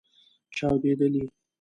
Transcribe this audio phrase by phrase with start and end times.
[0.55, 1.23] چاودیدلې